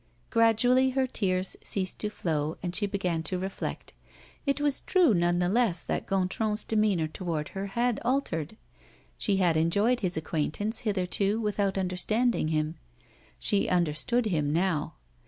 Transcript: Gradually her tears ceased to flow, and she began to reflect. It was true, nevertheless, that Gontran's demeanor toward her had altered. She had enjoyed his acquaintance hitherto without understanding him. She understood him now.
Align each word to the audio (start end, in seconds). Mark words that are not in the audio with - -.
Gradually 0.31 0.89
her 0.97 1.05
tears 1.05 1.55
ceased 1.63 1.99
to 1.99 2.09
flow, 2.09 2.57
and 2.63 2.73
she 2.73 2.87
began 2.87 3.21
to 3.21 3.37
reflect. 3.37 3.93
It 4.47 4.59
was 4.59 4.81
true, 4.81 5.13
nevertheless, 5.13 5.83
that 5.83 6.07
Gontran's 6.07 6.63
demeanor 6.63 7.07
toward 7.07 7.49
her 7.49 7.67
had 7.77 7.99
altered. 8.03 8.57
She 9.19 9.37
had 9.37 9.55
enjoyed 9.55 9.99
his 9.99 10.17
acquaintance 10.17 10.79
hitherto 10.79 11.39
without 11.39 11.77
understanding 11.77 12.47
him. 12.47 12.77
She 13.37 13.69
understood 13.69 14.25
him 14.25 14.51
now. 14.51 14.95